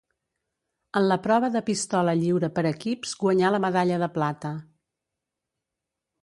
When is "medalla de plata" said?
3.67-4.55